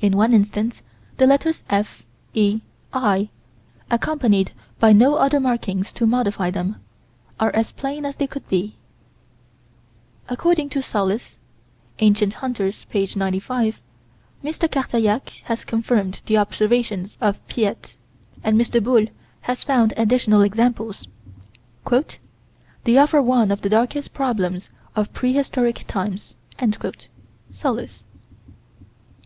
In 0.00 0.16
one 0.16 0.32
instance 0.32 0.80
the 1.18 1.26
letters 1.26 1.64
"F 1.68 2.02
E 2.32 2.62
I" 2.94 3.28
accompanied 3.90 4.52
by 4.78 4.94
no 4.94 5.16
other 5.16 5.38
markings 5.38 5.92
to 5.92 6.06
modify 6.06 6.50
them, 6.50 6.76
are 7.38 7.54
as 7.54 7.70
plain 7.70 8.06
as 8.06 8.16
they 8.16 8.26
could 8.26 8.48
be. 8.48 8.76
According 10.30 10.70
to 10.70 10.78
Sollas 10.80 11.36
(Ancient 11.98 12.32
Hunters, 12.40 12.86
p. 12.88 13.06
95) 13.14 13.82
M. 14.42 14.50
Cartailhac 14.54 15.42
has 15.44 15.62
confirmed 15.66 16.22
the 16.24 16.38
observations 16.38 17.18
of 17.20 17.46
Piette, 17.46 17.96
and 18.42 18.58
M. 18.58 18.82
Boule 18.82 19.08
has 19.42 19.62
found 19.62 19.92
additional 19.98 20.40
examples. 20.40 21.06
"They 22.84 22.96
offer 22.96 23.20
one 23.20 23.50
of 23.50 23.60
the 23.60 23.68
darkest 23.68 24.14
problems 24.14 24.70
of 24.96 25.12
prehistoric 25.12 25.84
times." 25.86 26.34
(Sollas.) 27.52 28.04